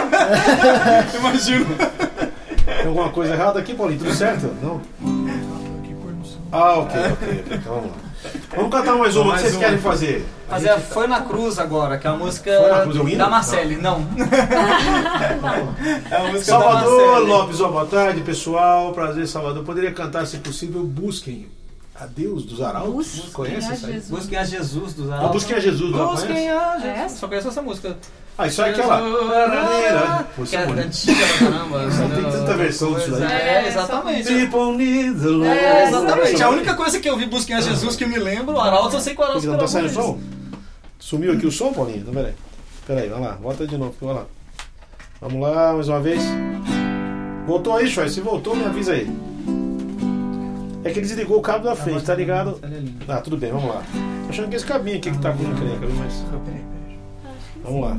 [1.19, 1.65] Imagino.
[2.81, 3.99] Tem alguma coisa errada aqui, Paulinho?
[3.99, 4.47] Tudo certo?
[4.61, 4.81] Não?
[6.51, 7.43] Ah, ok, ok.
[7.51, 7.97] Então vamos lá.
[8.55, 9.33] Vamos cantar mais uma.
[9.33, 9.63] O que vocês uma.
[9.63, 10.25] querem fazer?
[10.49, 13.77] A Mas gente Foi na Cruz agora, que é a música é da Marcele.
[13.77, 13.99] Não.
[16.09, 17.19] é a música Salvador.
[17.19, 18.91] Lopes, ó, boa tarde, pessoal.
[18.93, 19.63] Prazer, Salvador.
[19.63, 21.47] Poderia cantar, se possível, Busquem
[21.95, 23.07] a Deus dos Arautos?
[23.07, 23.75] Busquem Conhece a?
[23.75, 24.09] Jesus.
[24.09, 25.31] Busquem a Jesus dos Arautos.
[25.33, 26.49] Busquem a Jesus, não Busquem conhece?
[26.49, 27.19] a É Jesus.
[27.19, 27.95] Só conheço essa música.
[28.37, 28.97] Ah, isso é aquela.
[30.35, 30.85] Pô, Que isso é é bonito.
[30.85, 31.79] antiga pra caramba.
[32.15, 33.23] Tem tanta versão disso aí.
[33.23, 34.27] É, exatamente.
[34.33, 35.47] People need the Lord.
[35.47, 36.43] É, exatamente.
[36.43, 38.95] A única coisa que eu vi Busquem a Jesus que eu me lembro, o Arauto,
[38.95, 40.19] eu sei que o Arauto Não tá saindo gravou som?
[40.97, 41.99] Sumiu aqui o som, Paulinho?
[41.99, 42.33] Então, peraí.
[42.87, 43.37] Peraí, vai lá.
[43.41, 43.93] Volta de novo.
[44.01, 44.25] Vai lá.
[45.19, 46.23] Vamos lá, mais uma vez.
[47.45, 48.09] Voltou aí, Choy?
[48.09, 49.07] Se voltou, me avisa aí.
[50.83, 52.59] É que ele desligou o cabo da frente, tá ligado?
[53.07, 53.83] Ah, tudo bem, vamos lá.
[54.25, 55.95] Tô achando que esse cabinho aqui que tá com encrenca, viu?
[55.95, 56.23] mas...
[57.63, 57.97] Vamos lá.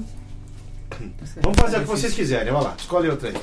[1.41, 2.75] Vamos fazer o que vocês quiserem, vai lá.
[2.79, 3.37] Escolhe outra aí.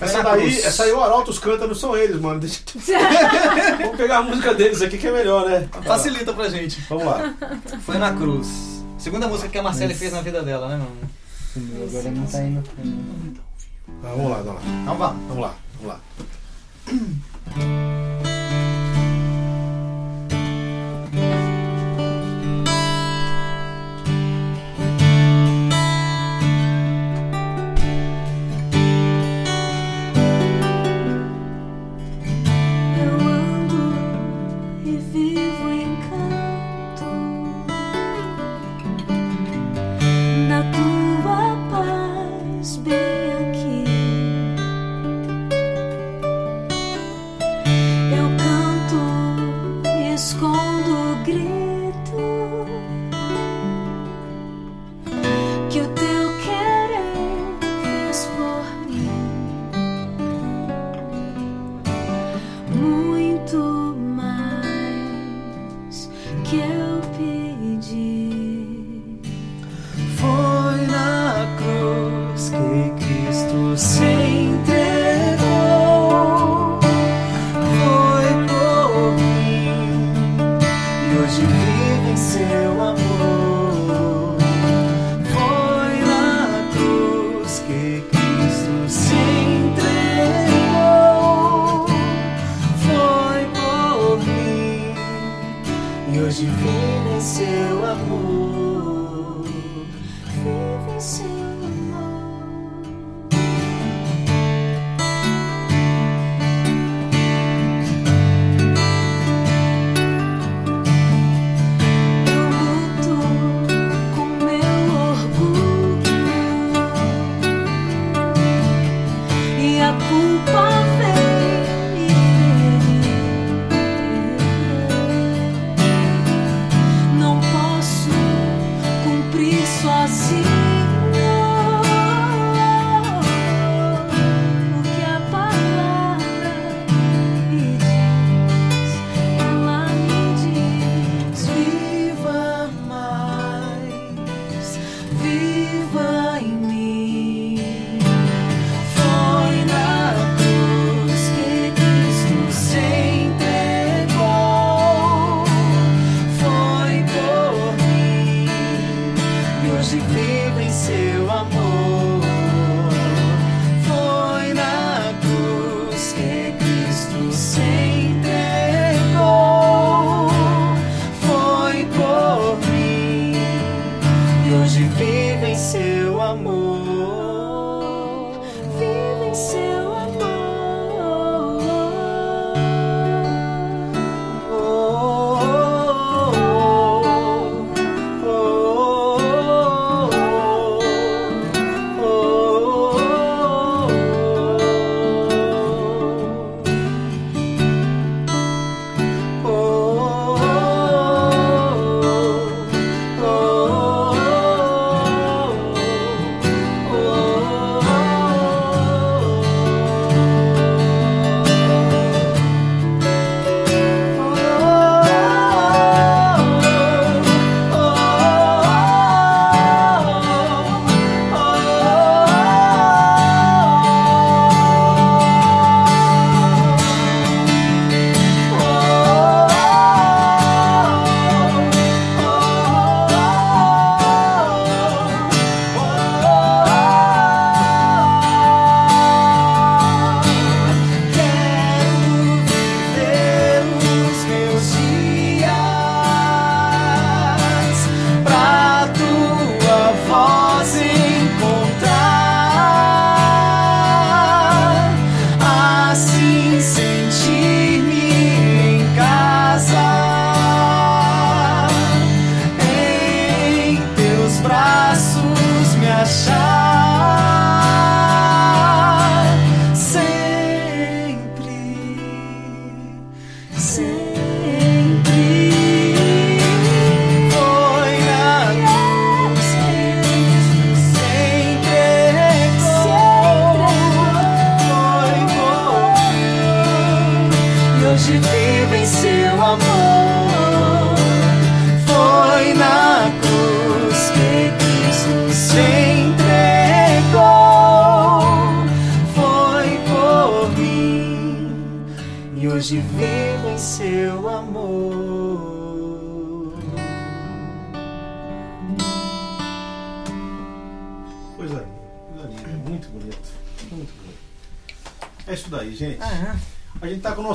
[0.00, 2.40] Essa daí, essa aí o Arautos canta, não são eles, mano.
[2.40, 2.60] Deixa...
[3.78, 5.68] Vamos pegar a música deles aqui que é melhor, né?
[5.84, 6.80] Facilita pra gente.
[6.88, 7.34] Vamos lá.
[7.84, 8.82] Foi na cruz.
[8.98, 11.86] Segunda música que a Marcele fez na vida dela, né, mano?
[11.88, 12.62] Agora não tá indo.
[14.04, 14.60] Ah, vamos lá, vamos lá.
[14.82, 15.08] Então vá.
[15.28, 16.00] Vamos lá, vamos
[17.56, 18.11] lá.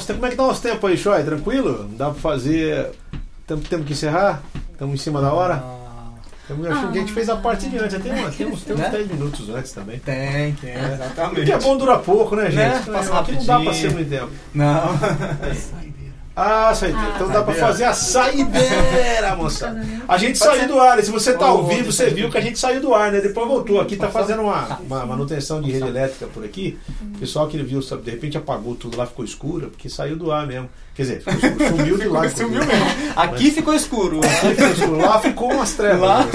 [0.08, 0.20] Nosso tempo.
[0.20, 1.24] Como é que tá o nosso tempo aí, Shoy?
[1.24, 1.88] Tranquilo?
[1.98, 2.92] Dá pra fazer.
[3.46, 4.42] Temos que encerrar?
[4.72, 5.56] Estamos em cima da hora?
[5.64, 5.84] Ah,
[6.48, 8.02] Tamo- acho que a gente fez a parte de antes.
[8.02, 8.90] Tem, uma, tem uns, tem uns Né?
[8.90, 10.00] 10 minutos antes também.
[10.00, 11.52] Tem, tem, Porque exatamente.
[11.52, 12.56] é bom durar pouco, né, gente?
[12.56, 12.84] Né?
[12.88, 13.74] Não, Passa aqui não dá pra rapidinho.
[13.90, 14.30] ser muito tempo.
[14.54, 14.98] Não.
[16.40, 17.14] Ah, saideira.
[17.16, 17.68] Então dá pra Saideira.
[17.68, 19.84] fazer a saideira, moçada.
[20.08, 21.02] A gente saiu do ar.
[21.04, 23.20] Se você tá ao vivo, você viu que a gente saiu do ar, né?
[23.20, 26.78] Depois voltou aqui, tá fazendo uma, uma manutenção de rede elétrica por aqui.
[27.16, 30.32] O pessoal que viu, sabe, de repente apagou tudo lá, ficou escuro, porque saiu do
[30.32, 30.70] ar mesmo.
[30.94, 32.30] Quer dizer, ficou escuro, sumiu de lá.
[32.30, 32.86] Sumiu mesmo.
[33.16, 34.20] Aqui ficou escuro.
[34.20, 34.98] Aqui ficou escuro.
[35.02, 36.02] Lá ficou umas trevas.
[36.02, 36.26] Lá.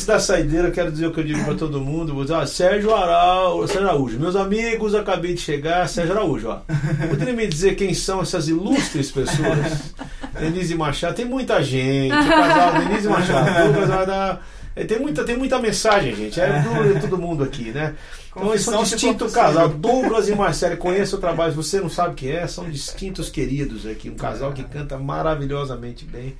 [0.00, 2.14] Antes da saideira, eu quero dizer o que eu digo pra todo mundo.
[2.14, 4.18] Vou dizer, ó, Sérgio Araújo, Sérgio Araújo.
[4.18, 5.86] Meus amigos, acabei de chegar.
[5.90, 6.60] Sérgio Araújo, ó.
[7.06, 9.92] Poderia me dizer quem são essas ilustres pessoas?
[10.40, 12.14] Denise Machado, tem muita gente.
[12.14, 14.46] O casal Denise Machado, vai dar.
[14.74, 16.40] é, Tem muita, tem muita mensagem, gente.
[16.40, 17.94] É do- de todo mundo aqui, né?
[18.30, 19.68] Então, eles são distinto casal.
[19.68, 21.52] Douglas e Marcelo, conheça o trabalho.
[21.52, 24.08] Você não sabe o que é, são distintos queridos aqui.
[24.08, 26.34] Um casal que canta maravilhosamente bem.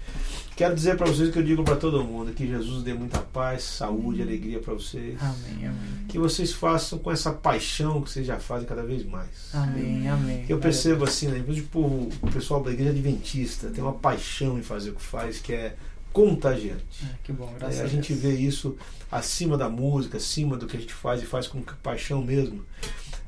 [0.60, 3.18] Quero dizer para vocês o que eu digo para todo mundo: que Jesus dê muita
[3.18, 5.16] paz, saúde, alegria para vocês.
[5.18, 6.04] Amém, amém.
[6.06, 9.54] Que vocês façam com essa paixão que vocês já fazem cada vez mais.
[9.54, 10.44] Amém, amém.
[10.44, 11.42] Que eu percebo assim, né?
[11.50, 15.54] Tipo, o pessoal da igreja adventista tem uma paixão em fazer o que faz, que
[15.54, 15.76] é
[16.12, 16.84] contagiante.
[17.04, 18.76] Ah, Que bom, graças É, a, a gente vê isso
[19.10, 22.62] acima da música, acima do que a gente faz e faz com paixão mesmo.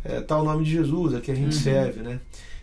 [0.05, 1.63] É, tá o nome de Jesus, é que a gente Uhum.
[1.63, 2.21] serve, né?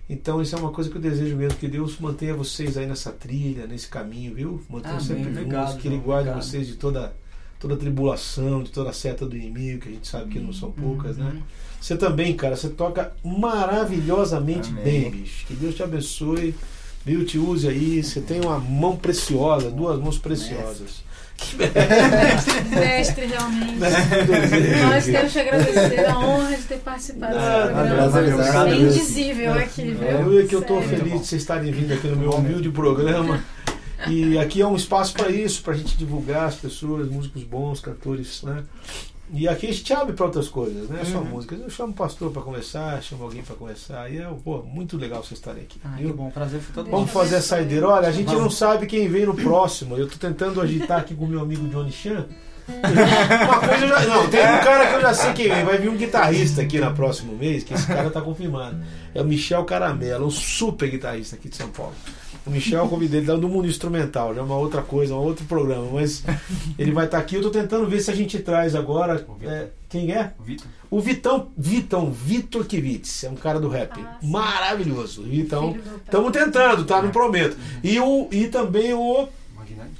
[0.09, 3.11] Então isso é uma coisa que eu desejo mesmo, que Deus mantenha vocês aí nessa
[3.11, 4.61] trilha, nesse caminho, viu?
[4.67, 6.43] Mantenha Amém, sempre juntos, que Ele guarde obrigado.
[6.43, 7.13] vocês de toda,
[7.59, 10.71] toda tribulação, de toda a seta do inimigo, que a gente sabe que não são
[10.71, 11.31] poucas, né?
[11.31, 11.41] Uhum.
[11.79, 14.83] Você também, cara, você toca maravilhosamente Amém.
[14.83, 15.45] bem, bicho.
[15.45, 16.55] Que Deus te abençoe,
[17.05, 18.03] Deus te use aí.
[18.03, 21.03] Você tem uma mão preciosa, duas mãos preciosas.
[22.69, 23.75] Mestre, realmente.
[23.75, 28.69] Nós temos que agradecer a honra de ter participado desse programa.
[28.69, 30.07] É indizível aqui, viu?
[30.07, 33.43] Eu é que eu estou feliz de vocês estarem vindo aqui no meu humilde programa.
[34.07, 37.81] E aqui é um espaço para isso, para a gente divulgar as pessoas, músicos bons,
[37.81, 38.63] cantores, né?
[39.31, 41.03] E aqui a gente abre para outras coisas, né?
[41.05, 41.25] Só Uhum.
[41.25, 41.59] músicas.
[41.61, 44.11] Eu chamo o pastor para conversar, chamo alguém para conversar.
[44.11, 45.79] E é pô, muito legal vocês estarem aqui.
[45.85, 46.13] Ah, viu?
[46.13, 47.87] bom, prazer foi todo Vamos fazer a saideira.
[47.87, 48.57] Olha, a gente não Vamos.
[48.57, 49.95] sabe quem vem no próximo.
[49.97, 52.25] Eu tô tentando agitar aqui com o meu amigo Johnny Chan.
[52.69, 54.05] Uma coisa já.
[54.05, 55.63] Não, tem um cara que eu já sei quem vem.
[55.65, 58.77] Vai vir um guitarrista aqui no próximo mês, que esse cara tá confirmado.
[59.13, 61.93] É o Michel Caramelo, um super guitarrista aqui de São Paulo.
[62.49, 65.45] O Michel, eu convidei ele do mundo instrumental, já é uma outra coisa, um outro
[65.45, 66.23] programa, mas
[66.79, 67.35] ele vai estar aqui.
[67.35, 69.23] Eu tô tentando ver se a gente traz agora.
[69.43, 70.33] é, quem é?
[70.43, 70.67] Vitor.
[70.89, 73.99] O Vitão, Vitão, Vitor Kivitz, é um cara do rap.
[74.03, 74.17] Ah.
[74.23, 75.21] Maravilhoso.
[75.75, 76.01] Pai.
[76.05, 77.03] Estamos tentando, tá?
[77.03, 77.55] Não prometo.
[77.83, 79.27] E, o, e também o.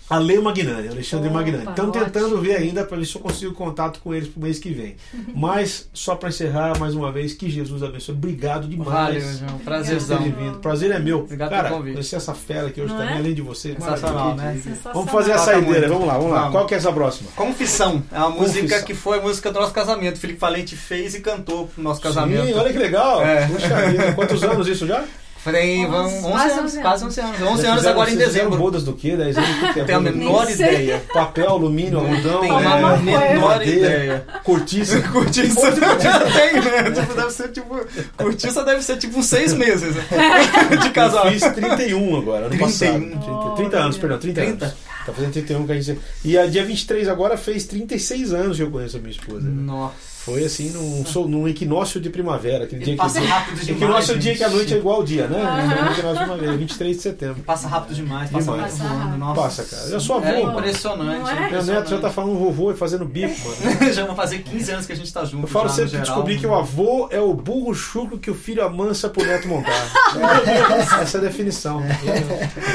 [0.10, 1.70] Ale Magnani, Alexandre Opa, Magnani.
[1.70, 4.72] Estamos tentando ver ainda para ver se eu consigo contato com eles pro mês que
[4.72, 4.96] vem.
[5.36, 8.16] Mas, só para encerrar mais uma vez, que Jesus abençoe.
[8.16, 8.90] Obrigado demais.
[8.90, 9.60] Valeu, João.
[9.60, 10.24] Prazerzão.
[10.24, 10.58] vindo.
[10.60, 11.20] Prazer é meu.
[11.20, 11.94] Obrigado Cara, pelo convite.
[11.94, 13.18] conhecer essa fera aqui hoje Não também, é?
[13.20, 13.76] além de vocês.
[13.76, 14.54] Sensacional, né?
[14.64, 14.94] Sensacional.
[14.94, 15.88] Vamos fazer a saideira.
[15.88, 16.40] Vamos lá, vamos lá.
[16.40, 16.52] Vamos.
[16.54, 17.30] Qual que é essa próxima?
[17.36, 18.04] Confissão.
[18.12, 18.84] É uma música Confissão.
[18.86, 20.16] que foi a música do nosso casamento.
[20.16, 22.48] O Felipe Valente fez e cantou pro nosso casamento.
[22.48, 23.22] Sim, olha que legal.
[23.24, 23.46] É.
[23.48, 24.14] Puxa vida.
[24.14, 25.04] Quantos anos isso já?
[25.44, 27.18] Falei, vamos, 11 Quase anos, 11 quase anos.
[27.18, 27.42] 11 anos.
[27.42, 28.58] 11 Já anos fizeram- agora em dezembro.
[28.58, 29.16] bodas do quê?
[29.16, 29.50] 10 anos?
[29.50, 30.68] O que que é Tenho a menor Nem sei.
[30.68, 31.04] ideia.
[31.14, 34.26] Papel, alumínio, algodão, Tem é, a menor ideia.
[34.44, 35.02] cortiça.
[35.02, 36.92] Cortiça, cortiça tem, né?
[36.92, 37.80] Tipo, deve ser tipo.
[38.18, 40.04] Cortiça deve ser tipo uns seis meses né?
[40.84, 41.26] de casal.
[41.28, 42.66] Eu fiz 31 agora, ano 31.
[42.68, 43.00] passado.
[43.00, 44.66] 30, 30 anos, perdão, 30, 30.
[44.66, 44.78] anos.
[45.06, 46.00] Tá fazendo 31 que a gente.
[46.26, 49.40] E a dia 23 agora fez 36 anos que eu conheço a minha esposa.
[49.48, 49.52] né?
[49.56, 49.94] Nossa.
[50.30, 52.66] Foi assim, num, num equinócio de primavera.
[52.66, 53.70] Aquele dia E que passa o rápido demais.
[53.82, 55.40] Equinócio é o dia que a noite é igual ao dia, né?
[55.44, 57.44] Um de primavera, 23 de setembro.
[57.44, 58.72] Passa rápido demais, passa Demais.
[58.74, 59.00] Passa voando.
[59.00, 59.18] rápido.
[59.18, 59.42] Nossa.
[59.42, 59.90] Passa, cara.
[59.90, 61.20] Eu sou avô, É impressionante.
[61.20, 61.50] Não é?
[61.50, 63.90] Meu neto já tá falando vovô e fazendo bico, mano.
[63.94, 65.44] já vão fazer 15 anos que a gente tá junto.
[65.46, 68.36] Eu falo já, sempre que descobri que o avô é o burro chucro que o
[68.36, 69.72] filho amansa pro neto montar.
[71.02, 71.82] Essa é a definição.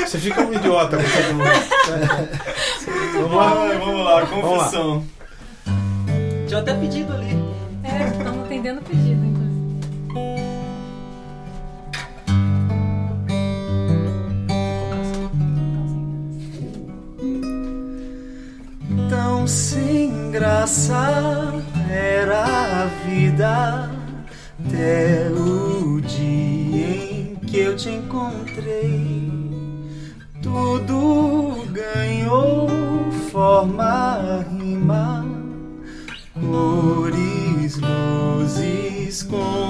[0.07, 1.51] Você fica um idiota com todo mundo.
[3.15, 3.55] Vamos lá?
[3.79, 4.59] Vamos lá, Vamos lá.
[4.59, 5.05] confissão.
[6.47, 7.34] Tinha até pedido ali
[8.65, 9.55] atendendo o pedido, inclusive.
[19.11, 21.53] Tão sem graça
[21.91, 23.91] era a vida
[24.67, 26.87] até o dia
[27.21, 29.31] em que eu te encontrei.
[30.43, 32.69] Tudo ganhou
[33.31, 35.25] forma, rima,
[36.35, 37.34] cores
[37.73, 39.64] luzes com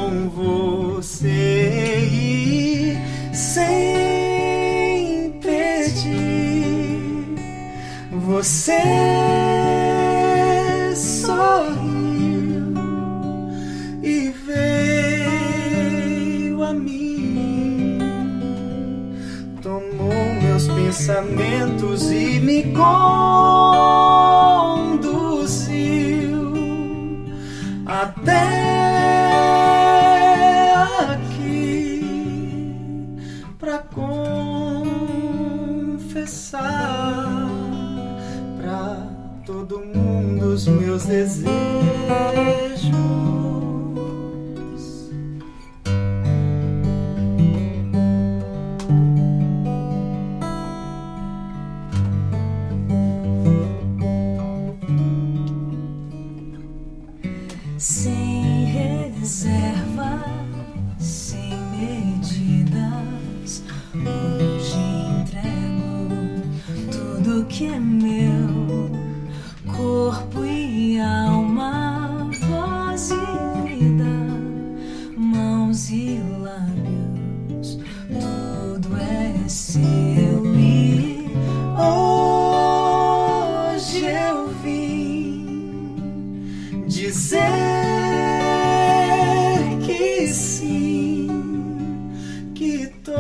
[92.85, 93.17] que tô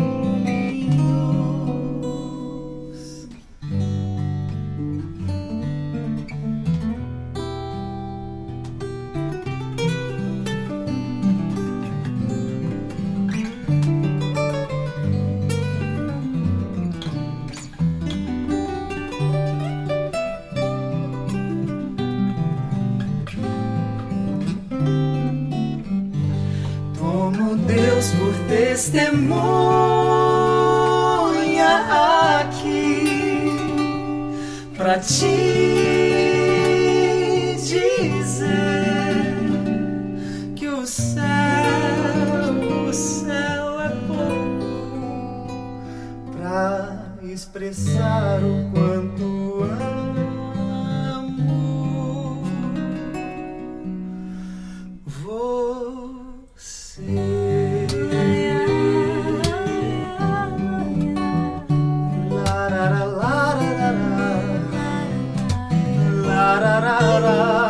[66.59, 67.68] ra ra ra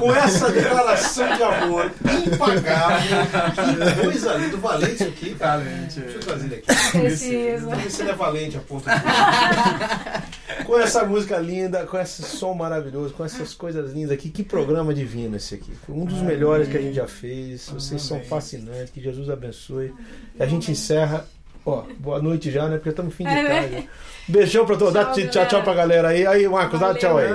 [0.00, 1.92] Com essa declaração de amor
[2.26, 3.18] impagável,
[3.54, 4.56] que coisa linda.
[4.56, 5.62] O Valente aqui, cara.
[5.62, 6.98] Deixa eu trazer ele aqui.
[6.98, 7.66] Precisa.
[7.66, 10.64] Vamos ver se ele é valente a ponto de...
[10.64, 14.30] Com essa música linda, com esse som maravilhoso, com essas coisas lindas aqui.
[14.30, 15.72] Que programa divino esse aqui.
[15.86, 17.68] Foi um dos melhores que a gente já fez.
[17.68, 18.90] Vocês são fascinantes.
[18.90, 19.94] Que Jesus abençoe.
[20.34, 21.26] E a gente encerra.
[21.64, 22.76] Ó, boa noite já, né?
[22.76, 23.60] Porque estamos no fim de É, né?
[23.60, 23.88] tarde.
[24.28, 24.94] Beijão pra todos.
[24.94, 26.26] Dá Tchau, tchau, tchau, pra galera aí.
[26.26, 27.00] Aí, Marcos, dá Valeu.
[27.00, 27.30] tchau aí.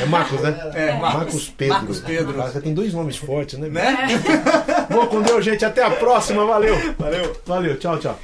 [0.00, 0.70] É Marcos, né?
[0.74, 1.74] É, Marcos Pedro.
[1.74, 2.34] Marcos Pedro.
[2.34, 3.68] Caraca, tem dois nomes fortes, né?
[3.68, 3.96] Né?
[4.90, 5.64] Bom com Deus, gente.
[5.64, 6.44] Até a próxima.
[6.44, 6.76] Valeu.
[6.98, 7.32] Valeu.
[7.46, 7.76] Valeu.
[7.78, 8.18] Tchau, tchau.